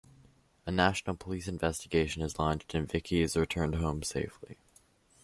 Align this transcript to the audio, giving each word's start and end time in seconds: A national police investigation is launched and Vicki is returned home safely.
A 0.65 0.71
national 0.71 1.15
police 1.15 1.47
investigation 1.47 2.23
is 2.23 2.39
launched 2.39 2.73
and 2.73 2.89
Vicki 2.91 3.21
is 3.21 3.37
returned 3.37 3.75
home 3.75 4.01
safely. 4.01 4.57